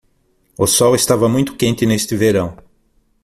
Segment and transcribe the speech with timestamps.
[0.57, 2.57] O sol estava muito quente neste verão.